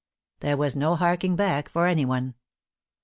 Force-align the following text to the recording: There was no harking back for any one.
There 0.39 0.57
was 0.57 0.75
no 0.75 0.95
harking 0.95 1.35
back 1.35 1.69
for 1.69 1.85
any 1.85 2.05
one. 2.05 2.33